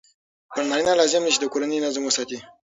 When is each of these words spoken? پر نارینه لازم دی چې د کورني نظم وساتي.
پر 0.53 0.63
نارینه 0.69 0.93
لازم 1.01 1.21
دی 1.25 1.31
چې 1.35 1.39
د 1.41 1.45
کورني 1.53 1.77
نظم 1.85 2.03
وساتي. 2.05 2.37